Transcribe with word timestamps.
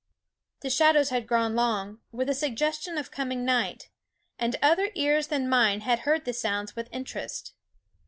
The 0.61 0.71
shadows 0.71 1.09
had 1.09 1.27
grown 1.27 1.53
long, 1.53 1.99
with 2.11 2.27
a 2.27 2.33
sug 2.33 2.55
gestion 2.55 2.97
of 2.99 3.11
coming 3.11 3.45
night; 3.45 3.89
and 4.39 4.55
other 4.59 4.89
ears 4.95 5.27
than 5.27 5.47
mine 5.47 5.81
had 5.81 5.99
heard 5.99 6.25
the 6.25 6.33
sounds 6.33 6.75
with 6.75 6.89
interest. 6.91 7.53